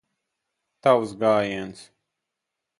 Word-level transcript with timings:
Tavs 0.87 1.13
gājiens. 1.25 1.85